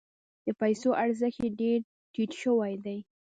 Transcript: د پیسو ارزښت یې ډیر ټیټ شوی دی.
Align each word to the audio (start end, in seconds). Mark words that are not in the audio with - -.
د 0.45 0.47
پیسو 0.61 0.89
ارزښت 1.03 1.39
یې 1.43 1.49
ډیر 1.59 1.79
ټیټ 2.13 2.31
شوی 2.41 2.73
دی. 2.85 2.97